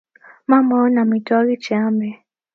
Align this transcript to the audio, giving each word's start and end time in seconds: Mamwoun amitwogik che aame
Mamwoun 0.49 0.95
amitwogik 1.03 1.61
che 1.65 1.73
aame 1.77 2.09